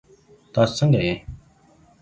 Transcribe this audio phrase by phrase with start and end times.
[0.53, 1.15] تاسو ځنګه يئ؟